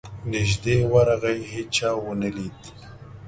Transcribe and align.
نیژدې 0.31 0.75
ورغی 0.93 1.39
هېچا 1.51 1.89
ونه 2.03 2.29
لید. 2.35 2.59